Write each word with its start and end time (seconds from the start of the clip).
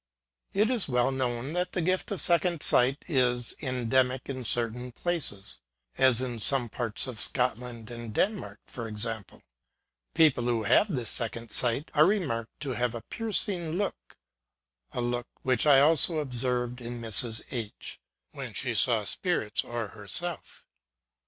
It 0.51 0.71
is 0.71 0.89
well 0.89 1.11
known 1.11 1.53
that 1.53 1.73
the 1.73 1.81
gift 1.83 2.09
of 2.09 2.19
second 2.19 2.63
sight 2.63 3.05
is 3.07 3.53
endemic 3.61 4.29
in 4.31 4.43
certain 4.45 4.91
places 4.91 5.59
ŌĆö 5.95 6.03
as 6.03 6.21
in 6.21 6.39
some 6.39 6.69
parts 6.69 7.05
of 7.05 7.19
Scot 7.19 7.59
land 7.59 7.91
and 7.91 8.11
Denmark, 8.11 8.61
for 8.65 8.87
example. 8.87 9.43
People 10.15 10.45
who 10.45 10.63
have 10.63 10.87
this 10.87 11.11
second 11.11 11.51
sight 11.51 11.91
are 11.93 12.07
remarked 12.07 12.59
to 12.61 12.71
have 12.71 12.95
a 12.95 13.03
piercing 13.11 13.73
look 13.73 14.17
ŌĆö 14.91 14.97
a 14.97 15.01
look 15.01 15.27
which 15.43 15.67
I 15.67 15.79
also 15.81 16.17
observed 16.17 16.81
in 16.81 16.99
Mrs. 16.99 17.43
H 17.51 17.99
when 18.31 18.55
she 18.55 18.73
saw 18.73 19.03
spirits 19.03 19.63
or 19.63 19.89
herself. 19.89 20.65